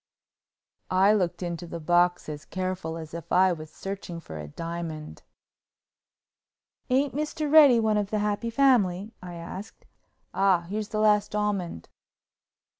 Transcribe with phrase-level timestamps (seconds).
[0.89, 5.21] I looked into the box as careful as if I was searching for a diamond.
[6.89, 7.51] "Ain't Mr.
[7.53, 9.85] Reddy one of the happy family?" I asked.
[10.33, 11.87] "Ah, here's the last almond!"